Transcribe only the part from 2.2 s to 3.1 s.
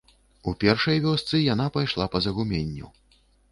загуменню.